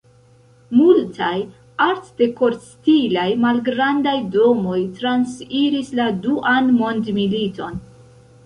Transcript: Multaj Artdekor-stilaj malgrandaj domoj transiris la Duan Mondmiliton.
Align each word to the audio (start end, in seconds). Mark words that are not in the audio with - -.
Multaj 0.77 1.33
Artdekor-stilaj 1.87 3.27
malgrandaj 3.43 4.15
domoj 4.37 4.81
transiris 4.99 5.93
la 6.01 6.11
Duan 6.25 6.75
Mondmiliton. 6.83 7.83